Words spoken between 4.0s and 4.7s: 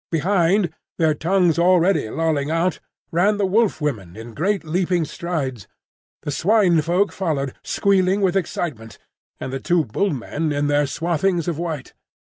in great